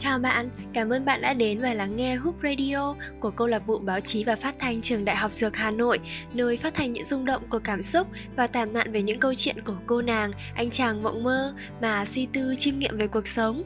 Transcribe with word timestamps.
Chào 0.00 0.18
bạn, 0.18 0.50
cảm 0.72 0.92
ơn 0.92 1.04
bạn 1.04 1.20
đã 1.20 1.34
đến 1.34 1.60
và 1.60 1.74
lắng 1.74 1.96
nghe 1.96 2.16
Hoop 2.16 2.36
Radio 2.42 2.94
của 3.20 3.30
câu 3.30 3.46
lạc 3.46 3.66
bộ 3.66 3.78
báo 3.78 4.00
chí 4.00 4.24
và 4.24 4.36
phát 4.36 4.54
thanh 4.58 4.80
trường 4.80 5.04
Đại 5.04 5.16
học 5.16 5.32
Dược 5.32 5.56
Hà 5.56 5.70
Nội, 5.70 6.00
nơi 6.32 6.56
phát 6.56 6.74
thanh 6.74 6.92
những 6.92 7.04
rung 7.04 7.24
động 7.24 7.42
của 7.50 7.58
cảm 7.58 7.82
xúc 7.82 8.08
và 8.36 8.46
tản 8.46 8.72
mạn 8.72 8.92
về 8.92 9.02
những 9.02 9.20
câu 9.20 9.34
chuyện 9.34 9.64
của 9.64 9.76
cô 9.86 10.02
nàng, 10.02 10.32
anh 10.54 10.70
chàng 10.70 11.02
mộng 11.02 11.22
mơ 11.22 11.54
mà 11.80 12.04
suy 12.04 12.26
tư 12.26 12.54
chiêm 12.58 12.78
nghiệm 12.78 12.98
về 12.98 13.06
cuộc 13.06 13.28
sống. 13.28 13.62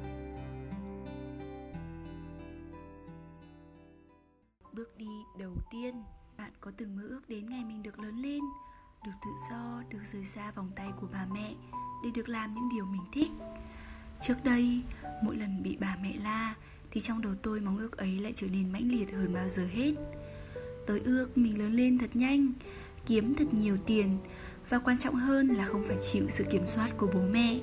Bước 4.73 4.97
đi 4.99 5.11
đầu 5.39 5.53
tiên, 5.73 6.03
bạn 6.39 6.51
có 6.61 6.71
từng 6.77 6.97
mơ 6.97 7.03
ước 7.09 7.21
đến 7.29 7.51
ngày 7.51 7.65
mình 7.65 7.83
được 7.83 7.99
lớn 7.99 8.17
lên, 8.17 8.41
được 9.05 9.13
tự 9.25 9.31
do, 9.51 9.83
được 9.91 10.05
rời 10.05 10.25
xa 10.25 10.51
vòng 10.57 10.71
tay 10.77 10.87
của 11.01 11.07
bà 11.13 11.27
mẹ 11.35 11.51
để 12.05 12.11
được 12.15 12.29
làm 12.29 12.53
những 12.53 12.69
điều 12.75 12.85
mình 12.85 13.05
thích 13.13 13.31
Trước 14.21 14.45
đây, 14.45 14.83
mỗi 15.25 15.37
lần 15.37 15.63
bị 15.63 15.77
bà 15.81 15.97
mẹ 16.03 16.13
la 16.23 16.55
thì 16.91 17.01
trong 17.01 17.23
đầu 17.23 17.33
tôi 17.43 17.61
mong 17.61 17.79
ước 17.79 17.97
ấy 17.97 18.19
lại 18.19 18.33
trở 18.37 18.47
nên 18.47 18.73
mãnh 18.73 18.91
liệt 18.91 19.13
hơn 19.13 19.35
bao 19.35 19.49
giờ 19.49 19.67
hết. 19.67 19.93
Tôi 20.87 21.01
ước 21.01 21.39
mình 21.39 21.59
lớn 21.59 21.73
lên 21.73 21.99
thật 21.99 22.11
nhanh, 22.15 22.53
kiếm 23.07 23.35
thật 23.35 23.55
nhiều 23.55 23.77
tiền 23.87 24.19
và 24.69 24.79
quan 24.79 24.99
trọng 24.99 25.15
hơn 25.15 25.49
là 25.49 25.65
không 25.65 25.85
phải 25.89 25.97
chịu 26.13 26.25
sự 26.29 26.45
kiểm 26.51 26.67
soát 26.67 26.91
của 26.97 27.11
bố 27.15 27.21
mẹ. 27.21 27.61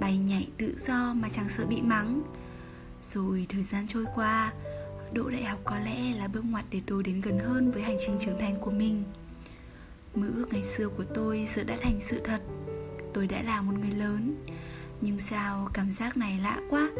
Bay 0.00 0.18
nhảy 0.18 0.48
tự 0.58 0.74
do 0.78 1.14
mà 1.14 1.28
chẳng 1.28 1.48
sợ 1.48 1.66
bị 1.66 1.82
mắng. 1.82 2.22
Rồi 3.04 3.46
thời 3.48 3.62
gian 3.62 3.86
trôi 3.86 4.04
qua, 4.14 4.52
đỗ 5.12 5.30
đại 5.30 5.44
học 5.44 5.60
có 5.64 5.78
lẽ 5.78 6.14
là 6.16 6.28
bước 6.28 6.44
ngoặt 6.44 6.64
để 6.70 6.80
tôi 6.86 7.02
đến 7.02 7.20
gần 7.20 7.38
hơn 7.38 7.70
với 7.70 7.82
hành 7.82 7.96
trình 8.06 8.16
trưởng 8.20 8.38
thành 8.40 8.60
của 8.60 8.70
mình. 8.70 9.04
Mơ 10.14 10.28
ước 10.34 10.46
ngày 10.52 10.64
xưa 10.64 10.88
của 10.88 11.04
tôi 11.14 11.46
giờ 11.54 11.64
đã 11.64 11.76
thành 11.80 11.98
sự 12.00 12.20
thật. 12.24 12.40
Tôi 13.14 13.26
đã 13.26 13.42
là 13.42 13.62
một 13.62 13.74
người 13.80 13.92
lớn 13.92 14.44
nhưng 15.02 15.18
sao 15.18 15.68
cảm 15.72 15.92
giác 15.92 16.16
này 16.16 16.38
lạ 16.42 16.60
quá? 16.70 16.90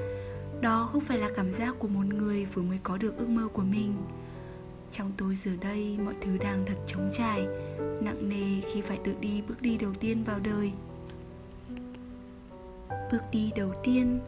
Đó 0.60 0.88
không 0.92 1.04
phải 1.04 1.18
là 1.18 1.28
cảm 1.36 1.52
giác 1.52 1.74
của 1.78 1.88
một 1.88 2.06
người 2.06 2.44
vừa 2.44 2.62
mới 2.62 2.78
có 2.82 2.96
được 2.96 3.16
ước 3.16 3.28
mơ 3.28 3.48
của 3.52 3.62
mình. 3.62 3.94
Trong 4.92 5.12
tôi 5.16 5.38
giờ 5.44 5.50
đây 5.60 5.98
mọi 6.04 6.14
thứ 6.20 6.38
đang 6.38 6.64
thật 6.66 6.76
trống 6.86 7.10
trải 7.12 7.46
Nặng 8.00 8.28
nề 8.28 8.60
khi 8.72 8.82
phải 8.82 8.98
tự 9.04 9.14
đi 9.20 9.42
bước 9.48 9.62
đi 9.62 9.78
đầu 9.78 9.94
tiên 10.00 10.24
vào 10.24 10.40
đời. 10.40 10.72
Bước 13.12 13.22
đi 13.32 13.50
đầu 13.56 13.72
tiên 13.84 14.20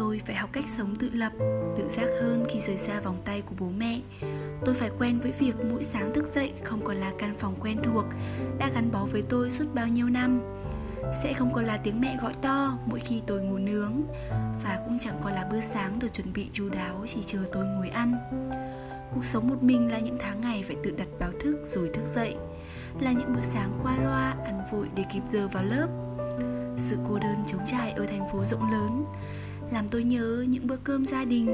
Tôi 0.00 0.20
phải 0.26 0.36
học 0.36 0.50
cách 0.52 0.64
sống 0.76 0.96
tự 0.96 1.10
lập, 1.12 1.32
tự 1.76 1.88
giác 1.88 2.06
hơn 2.20 2.46
khi 2.50 2.60
rời 2.60 2.76
xa 2.76 3.00
vòng 3.00 3.20
tay 3.24 3.42
của 3.42 3.54
bố 3.58 3.66
mẹ. 3.78 4.00
Tôi 4.64 4.74
phải 4.74 4.90
quen 4.98 5.20
với 5.20 5.32
việc 5.38 5.54
mỗi 5.70 5.84
sáng 5.84 6.14
thức 6.14 6.26
dậy 6.34 6.52
không 6.64 6.84
còn 6.84 6.96
là 6.96 7.12
căn 7.18 7.34
phòng 7.38 7.54
quen 7.60 7.78
thuộc 7.84 8.04
Đã 8.58 8.70
gắn 8.74 8.90
bó 8.92 9.04
với 9.12 9.22
tôi 9.28 9.50
suốt 9.50 9.64
bao 9.74 9.88
nhiêu 9.88 10.08
năm 10.08 10.40
sẽ 11.22 11.32
không 11.32 11.52
còn 11.54 11.64
là 11.64 11.76
tiếng 11.76 12.00
mẹ 12.00 12.16
gọi 12.22 12.34
to 12.42 12.78
mỗi 12.86 13.00
khi 13.00 13.22
tôi 13.26 13.40
ngủ 13.40 13.58
nướng. 13.58 13.92
Và 14.64 14.82
cũng 14.84 14.98
chẳng 14.98 15.20
còn 15.24 15.32
là 15.32 15.48
bữa 15.50 15.60
sáng 15.60 15.98
được 15.98 16.12
chuẩn 16.12 16.32
bị 16.32 16.46
chu 16.52 16.68
đáo 16.68 17.04
chỉ 17.14 17.20
chờ 17.26 17.38
tôi 17.52 17.64
ngồi 17.64 17.88
ăn. 17.88 18.14
Cuộc 19.14 19.24
sống 19.24 19.48
một 19.48 19.62
mình 19.62 19.90
là 19.90 19.98
những 19.98 20.18
tháng 20.20 20.40
ngày 20.40 20.64
phải 20.66 20.76
tự 20.84 20.90
đặt 20.90 21.08
báo 21.18 21.30
thức 21.40 21.56
rồi 21.66 21.90
thức 21.94 22.04
dậy. 22.14 22.36
Là 23.00 23.12
những 23.12 23.34
bữa 23.34 23.42
sáng 23.42 23.72
qua 23.82 23.96
loa, 23.96 24.36
ăn 24.44 24.60
vội 24.72 24.88
để 24.94 25.04
kịp 25.12 25.22
giờ 25.32 25.48
vào 25.48 25.64
lớp. 25.64 25.88
Sự 26.78 26.96
cô 27.08 27.18
đơn 27.18 27.44
chống 27.46 27.60
trải 27.66 27.92
ở 27.92 28.06
thành 28.06 28.28
phố 28.32 28.44
rộng 28.44 28.70
lớn 28.70 29.04
làm 29.72 29.88
tôi 29.88 30.04
nhớ 30.04 30.44
những 30.48 30.66
bữa 30.66 30.76
cơm 30.84 31.06
gia 31.06 31.24
đình, 31.24 31.46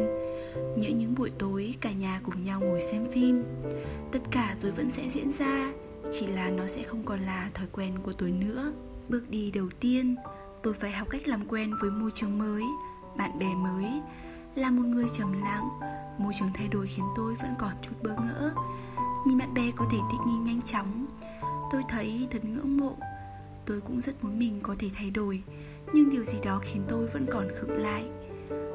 nhớ 0.77 0.89
những 0.89 1.15
buổi 1.15 1.31
tối 1.39 1.75
cả 1.81 1.93
nhà 1.93 2.21
cùng 2.25 2.45
nhau 2.45 2.61
ngồi 2.61 2.81
xem 2.81 3.07
phim. 3.13 3.45
Tất 4.13 4.19
cả 4.31 4.57
rồi 4.63 4.73
vẫn 4.73 4.91
sẽ 4.91 5.09
diễn 5.09 5.33
ra, 5.39 5.73
chỉ 6.13 6.27
là 6.27 6.51
nó 6.51 6.67
sẽ 6.67 6.83
không 6.83 7.03
còn 7.05 7.21
là 7.21 7.51
thói 7.55 7.67
quen 7.73 7.93
của 8.03 8.13
tôi 8.13 8.31
nữa. 8.31 8.73
Bước 9.09 9.31
đi 9.31 9.51
đầu 9.51 9.69
tiên, 9.81 10.17
tôi 10.63 10.75
phải 10.75 10.91
học 10.91 11.09
cách 11.11 11.29
làm 11.29 11.49
quen 11.49 11.73
với 11.81 11.91
môi 11.91 12.11
trường 12.15 12.39
mới, 12.39 12.63
bạn 13.17 13.39
bè 13.39 13.55
mới. 13.55 14.01
Là 14.55 14.71
một 14.71 14.83
người 14.83 15.07
trầm 15.19 15.33
lặng, 15.33 15.69
môi 16.19 16.33
trường 16.39 16.51
thay 16.55 16.69
đổi 16.69 16.87
khiến 16.87 17.05
tôi 17.17 17.35
vẫn 17.35 17.55
còn 17.59 17.73
chút 17.83 17.93
bỡ 18.03 18.11
ngỡ. 18.11 18.53
Nhìn 19.27 19.39
bạn 19.39 19.55
bè 19.55 19.71
có 19.77 19.87
thể 19.91 19.99
thích 20.13 20.21
nghi 20.27 20.39
nhanh 20.39 20.63
chóng, 20.63 21.07
tôi 21.73 21.83
thấy 21.89 22.29
thật 22.31 22.45
ngưỡng 22.45 22.77
mộ. 22.77 22.97
Tôi 23.67 23.81
cũng 23.81 24.01
rất 24.01 24.25
muốn 24.25 24.39
mình 24.39 24.61
có 24.63 24.75
thể 24.79 24.91
thay 24.95 25.11
đổi, 25.11 25.43
nhưng 25.93 26.11
điều 26.11 26.23
gì 26.23 26.39
đó 26.45 26.61
khiến 26.63 26.83
tôi 26.89 27.07
vẫn 27.07 27.27
còn 27.33 27.49
khựng 27.61 27.83
lại. 27.83 28.05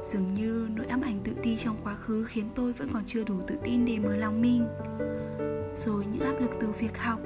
Dường 0.04 0.34
như 0.34 0.68
nỗi 0.76 0.86
ám 0.86 1.00
ảnh 1.00 1.20
tự 1.24 1.32
ti 1.42 1.56
trong 1.56 1.76
quá 1.84 1.94
khứ 1.94 2.24
khiến 2.24 2.48
tôi 2.54 2.72
vẫn 2.72 2.88
còn 2.92 3.02
chưa 3.06 3.24
đủ 3.24 3.34
tự 3.46 3.54
tin 3.64 3.84
để 3.84 3.98
mở 3.98 4.16
lòng 4.16 4.42
mình. 4.42 4.68
Rồi 5.76 6.04
những 6.12 6.22
áp 6.22 6.40
lực 6.40 6.50
từ 6.60 6.72
việc 6.78 6.98
học, 6.98 7.20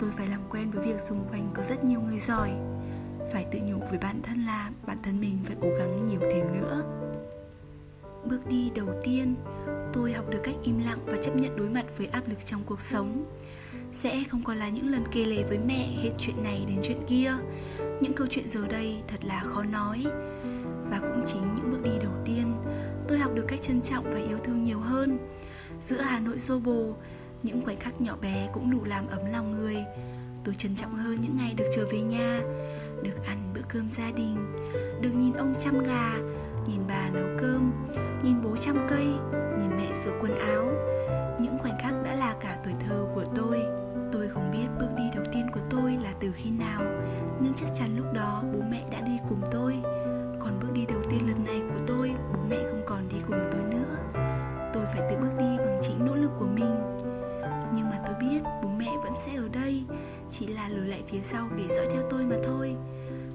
tôi 0.00 0.10
phải 0.16 0.26
làm 0.28 0.40
quen 0.50 0.70
với 0.70 0.86
việc 0.86 1.00
xung 1.00 1.24
quanh 1.30 1.50
có 1.54 1.62
rất 1.62 1.84
nhiều 1.84 2.00
người 2.00 2.18
giỏi. 2.18 2.50
Phải 3.32 3.46
tự 3.52 3.58
nhủ 3.58 3.78
với 3.90 3.98
bản 3.98 4.22
thân 4.22 4.44
là 4.44 4.70
bản 4.86 4.98
thân 5.02 5.20
mình 5.20 5.38
phải 5.44 5.56
cố 5.60 5.68
gắng 5.78 6.08
nhiều 6.08 6.20
thêm 6.20 6.46
nữa. 6.60 6.82
Bước 8.24 8.46
đi 8.48 8.70
đầu 8.74 8.88
tiên, 9.04 9.34
tôi 9.92 10.12
học 10.12 10.24
được 10.30 10.40
cách 10.42 10.54
im 10.62 10.84
lặng 10.84 10.98
và 11.06 11.16
chấp 11.22 11.36
nhận 11.36 11.56
đối 11.56 11.68
mặt 11.68 11.84
với 11.98 12.06
áp 12.06 12.28
lực 12.28 12.46
trong 12.46 12.62
cuộc 12.66 12.80
sống. 12.80 13.24
Sẽ 13.92 14.24
không 14.30 14.44
còn 14.44 14.58
là 14.58 14.68
những 14.68 14.88
lần 14.88 15.04
kể 15.12 15.24
lể 15.24 15.42
với 15.42 15.58
mẹ 15.58 15.88
hết 16.02 16.10
chuyện 16.18 16.42
này 16.42 16.64
đến 16.68 16.80
chuyện 16.82 16.98
kia. 17.08 17.32
Những 18.00 18.12
câu 18.12 18.26
chuyện 18.30 18.48
giờ 18.48 18.66
đây 18.66 19.02
thật 19.08 19.24
là 19.24 19.40
khó 19.40 19.64
nói. 19.64 20.04
Và 20.90 20.98
cũng 21.00 21.24
chính 21.26 21.54
những 21.54 21.70
bước 21.70 21.82
đi 21.82 21.90
đầu 22.02 22.12
tiên, 22.24 22.54
tôi 23.08 23.18
học 23.18 23.34
được 23.34 23.44
cách 23.48 23.62
trân 23.62 23.82
trọng 23.82 24.04
và 24.04 24.18
yêu 24.28 24.38
thương 24.44 24.62
nhiều 24.62 24.78
hơn. 24.80 25.18
Giữa 25.82 26.00
hà 26.00 26.20
nội 26.20 26.38
xô 26.38 26.58
bồ 26.58 26.94
những 27.44 27.64
khoảnh 27.64 27.76
khắc 27.80 28.00
nhỏ 28.00 28.16
bé 28.22 28.48
cũng 28.52 28.70
đủ 28.70 28.84
làm 28.84 29.06
ấm 29.08 29.20
lòng 29.32 29.52
người. 29.52 29.76
Tôi 30.44 30.54
trân 30.54 30.76
trọng 30.76 30.94
hơn 30.94 31.16
những 31.20 31.36
ngày 31.36 31.54
được 31.56 31.64
trở 31.76 31.86
về 31.92 32.00
nhà, 32.00 32.40
được 33.02 33.24
ăn 33.26 33.52
bữa 33.54 33.60
cơm 33.68 33.90
gia 33.90 34.10
đình, 34.10 34.36
được 35.00 35.10
nhìn 35.10 35.32
ông 35.32 35.54
chăm 35.60 35.78
gà, 35.84 36.12
nhìn 36.68 36.80
bà 36.88 37.10
nấu 37.12 37.26
cơm, 37.40 37.72
nhìn 38.22 38.42
bố 38.44 38.56
chăm 38.56 38.86
cây, 38.90 39.06
nhìn 39.58 39.76
mẹ 39.76 39.94
sửa 39.94 40.12
quần 40.20 40.38
áo. 40.38 40.64
Những 41.40 41.58
khoảnh 41.58 41.78
khắc 41.82 41.94
đã 42.04 42.14
là 42.14 42.34
cả 42.40 42.58
tuổi 42.64 42.74
thơ 42.88 43.06
của 43.14 43.24
tôi. 43.36 43.62
Tôi 44.12 44.28
không 44.28 44.50
biết 44.52 44.66
bước 44.78 44.88
đi 44.96 45.04
đầu 45.14 45.24
tiên 45.32 45.46
của 45.54 45.60
tôi 45.70 45.98
là 46.02 46.12
từ 46.20 46.32
khi 46.34 46.50
nào, 46.50 46.82
nhưng 47.40 47.54
chắc 47.54 47.68
chắn 47.74 47.96
lúc 47.96 48.06
đó 48.12 48.42
bố 48.52 48.58
mẹ 48.70 48.84
đã 48.90 49.00
đi 49.00 49.18
cùng 49.28 49.40
tôi. 49.50 49.74
Còn 50.40 50.58
bước 50.60 50.68
đi 50.72 50.86
đầu 50.86 51.02
tiên 51.10 51.28
lần 51.28 51.44
này 51.44 51.62
của 51.74 51.84
tôi, 51.86 52.14
bố 52.34 52.40
mẹ 52.48 52.56
không 52.70 52.82
còn 52.86 53.08
đi 53.08 53.16
cùng 53.26 53.42
tôi 53.52 53.62
nữa. 53.62 53.96
Tôi 54.74 54.84
phải 54.94 55.10
tự 55.10 55.16
bước 55.16 55.32
đi 55.38 55.58
bằng 55.58 55.80
chính 55.82 56.06
nỗ 56.06 56.14
lực 56.14 56.30
của 56.38 56.46
mình 56.46 56.93
biết 58.30 58.40
bố 58.62 58.68
mẹ 58.78 58.90
vẫn 59.02 59.12
sẽ 59.18 59.34
ở 59.34 59.48
đây, 59.48 59.82
chỉ 60.30 60.46
là 60.46 60.68
lùi 60.68 60.86
lại 60.86 61.02
phía 61.10 61.20
sau 61.22 61.48
để 61.56 61.64
dõi 61.68 61.86
theo 61.92 62.02
tôi 62.10 62.24
mà 62.24 62.36
thôi. 62.44 62.76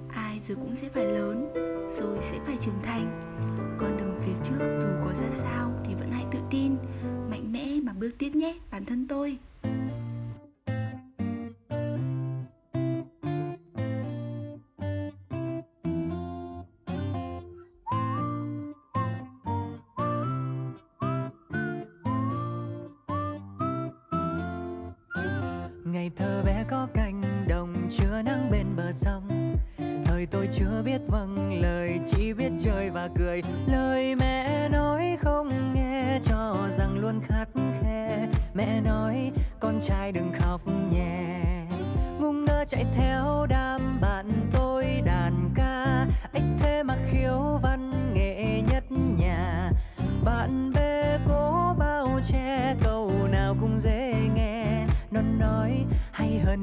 Ai 0.09 0.39
rồi 0.47 0.55
cũng 0.55 0.75
sẽ 0.75 0.89
phải 0.89 1.05
lớn, 1.05 1.51
rồi 2.00 2.17
sẽ 2.22 2.39
phải 2.45 2.57
trưởng 2.61 2.81
thành. 2.83 3.22
Con 3.77 3.97
đường 3.97 4.19
phía 4.22 4.35
trước 4.44 4.79
dù 4.81 4.88
có 5.05 5.13
ra 5.13 5.31
sao 5.31 5.72
thì 5.85 5.94
vẫn 5.94 6.11
hãy 6.11 6.25
tự 6.31 6.39
tin, 6.50 6.75
mạnh 7.29 7.51
mẽ 7.51 7.79
mà 7.83 7.94
bước 7.94 8.11
tiếp 8.17 8.35
nhé, 8.35 8.57
bản 8.72 8.85
thân 8.85 9.07
tôi. 9.07 9.38
Ngày 25.91 26.11
thơ 26.16 26.44
bé 26.45 26.63
có 26.69 26.88
cánh 26.94 27.45
đồng 27.47 27.89
chưa 27.97 28.22
nắng 28.22 28.51
bên 28.51 28.66
bờ 28.75 28.91
sông. 28.91 29.55
Thời 30.05 30.25
tôi 30.25 30.50
chưa 30.53 30.81
biết 30.85 31.01
vâng 31.07 31.61
lời, 31.61 32.00
chỉ 32.07 32.33
biết 32.33 32.51
chơi 32.63 32.89
và 32.89 33.09
cười. 33.16 33.41
Lời 33.67 34.16
mẹ 34.16 34.69
nói 34.69 35.17
không 35.22 35.73
nghe, 35.73 36.19
cho 36.23 36.67
rằng 36.77 36.97
luôn 37.00 37.19
khắt 37.23 37.47
khe. 37.81 38.27
Mẹ 38.53 38.81
nói, 38.81 39.31
con 39.59 39.79
trai 39.88 40.11
đừng 40.11 40.31
khóc 40.39 40.61
nhẹ. 40.91 41.41
Ngung 42.19 42.45
ngơ 42.45 42.66
chạy 42.67 42.85
theo 42.95 43.45
đám 43.50 44.01
bạn 44.01 44.50
tôi 44.53 44.59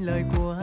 lời 0.01 0.23
của 0.37 0.57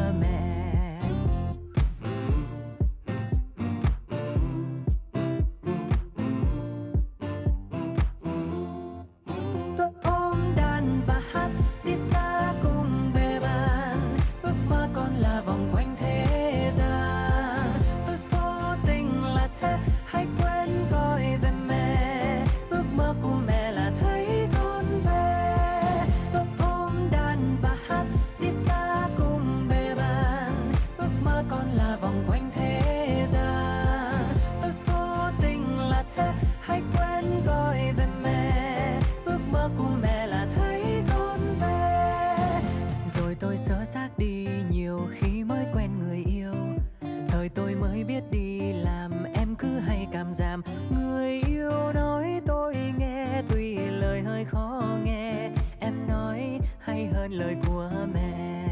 rồi 43.35 43.41
tôi 43.41 43.57
sớ 43.57 43.85
xác 43.85 44.09
đi, 44.19 44.47
nhiều 44.71 45.09
khi 45.11 45.45
mới 45.45 45.67
quen 45.75 45.91
người 45.99 46.25
yêu. 46.27 46.55
Thời 47.29 47.49
tôi 47.49 47.75
mới 47.75 48.05
biết 48.05 48.23
đi, 48.31 48.73
làm 48.73 49.25
em 49.35 49.55
cứ 49.55 49.79
hay 49.79 50.07
cảm 50.13 50.33
giảm. 50.33 50.63
Người 50.91 51.43
yêu 51.49 51.93
nói 51.95 52.41
tôi 52.47 52.77
nghe, 52.99 53.43
tuy 53.49 53.77
lời 53.77 54.21
hơi 54.23 54.45
khó 54.45 54.97
nghe. 55.05 55.51
Em 55.81 56.09
nói 56.09 56.61
hay 56.81 57.07
hơn 57.07 57.33
lời 57.33 57.57
của 57.67 57.91
mẹ. 58.15 58.67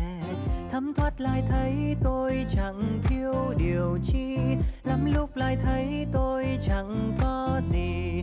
Thấm 0.71 0.95
thoát 0.95 1.21
lại 1.21 1.43
thấy 1.49 1.97
tôi 2.05 2.47
chẳng 2.51 3.01
thiếu 3.05 3.35
điều 3.57 3.99
chi. 4.05 4.39
Lắm 4.85 5.13
lúc 5.15 5.37
lại 5.37 5.57
thấy 5.65 6.07
tôi 6.13 6.59
chẳng 6.67 7.13
có 7.21 7.61
gì. 7.63 8.23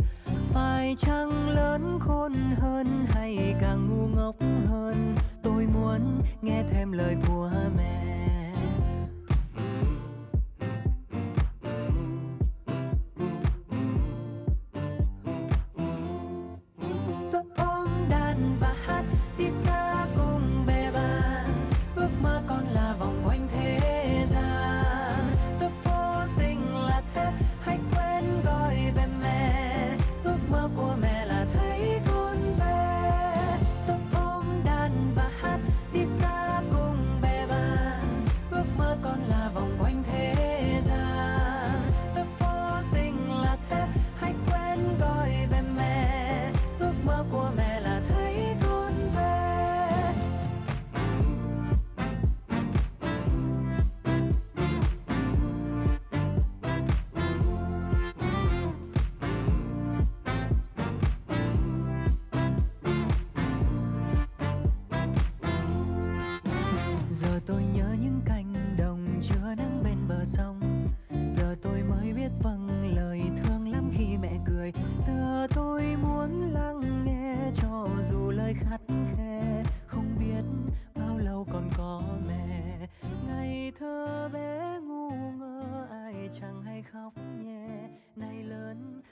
Phải 0.53 0.95
chăng 0.99 1.49
lớn 1.49 1.99
khôn 2.01 2.33
hơn 2.57 3.05
hay 3.09 3.55
càng 3.61 3.87
ngu 3.89 4.07
ngốc 4.07 4.35
hơn 4.39 4.68
muốn 5.89 6.21
nghe 6.41 6.63
thêm 6.71 6.91
lời 6.91 7.15
của 7.27 7.51